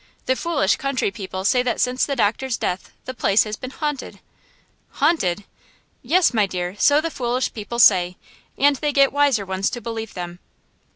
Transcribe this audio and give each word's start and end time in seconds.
The 0.25 0.35
foolish 0.35 0.77
country 0.77 1.11
people 1.11 1.45
say 1.45 1.61
that 1.61 1.79
since 1.79 2.07
the 2.07 2.15
doctor's 2.15 2.57
death 2.57 2.91
the 3.05 3.13
place 3.13 3.43
has 3.43 3.55
been 3.55 3.69
haunted!" 3.69 4.19
"Haunted!" 4.93 5.43
"Yes, 6.01 6.33
my 6.33 6.47
dear, 6.47 6.75
so 6.79 7.01
the 7.01 7.11
foolish 7.11 7.53
people 7.53 7.77
say, 7.77 8.17
and 8.57 8.77
they 8.77 8.93
get 8.93 9.13
wiser 9.13 9.45
ones 9.45 9.69
to 9.69 9.79
believe 9.79 10.15
them." 10.15 10.39